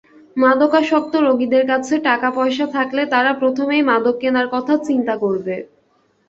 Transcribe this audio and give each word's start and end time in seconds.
মাদকাসক্ত 0.37 1.13
রোগীদের 1.19 1.63
কাছে 1.67 1.93
টাকাপয়সা 2.07 2.65
থাকলে 2.75 3.01
তারা 3.13 3.31
প্রথমেই 3.41 3.83
মাদক 3.89 4.15
কেনার 4.21 4.47
কথা 4.55 4.73
চিন্তা 4.87 5.13
করবে। 5.23 5.55